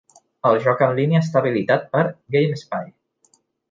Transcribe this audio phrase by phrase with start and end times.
[0.51, 2.05] El joc en línia està habilitat per
[2.39, 2.95] GameSpy.